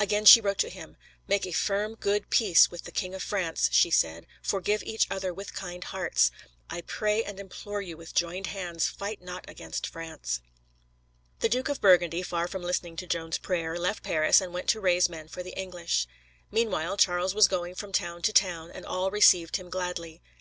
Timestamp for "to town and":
18.22-18.84